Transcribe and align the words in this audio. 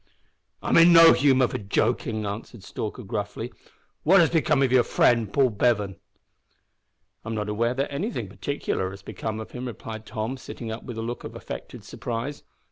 "I'm 0.63 0.77
in 0.77 0.91
no 0.91 1.13
humour 1.13 1.47
for 1.47 1.59
joking," 1.59 2.25
answered 2.25 2.63
Stalker, 2.63 3.03
gruffly. 3.03 3.53
"What 4.01 4.19
has 4.19 4.31
become 4.31 4.63
of 4.63 4.71
your 4.71 4.81
friend 4.83 5.31
Paul 5.31 5.51
Bevan?" 5.51 5.95
"I'm 7.23 7.35
not 7.35 7.49
aware 7.49 7.75
that 7.75 7.91
anything 7.93 8.27
particular 8.27 8.89
has 8.89 9.03
become 9.03 9.39
of 9.39 9.51
him," 9.51 9.67
replied 9.67 10.07
Tom, 10.07 10.37
sitting 10.37 10.71
up 10.71 10.81
with 10.83 10.97
a 10.97 11.03
look 11.03 11.23
of 11.23 11.35
affected 11.35 11.83
surprise. 11.83 12.41